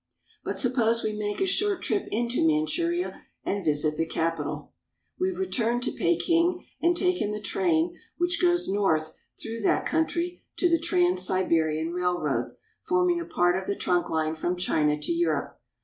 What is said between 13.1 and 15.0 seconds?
a part of the trunk Hne from China